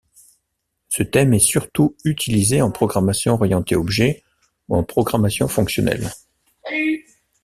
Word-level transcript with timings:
Ce 0.89 1.03
terme 1.03 1.35
est 1.35 1.39
surtout 1.39 1.95
utilisé 2.05 2.59
en 2.63 2.71
programmation 2.71 3.33
orientée 3.35 3.75
objet 3.75 4.23
ou 4.67 4.75
en 4.75 4.83
programmation 4.83 5.47
fonctionnelle. 5.47 6.09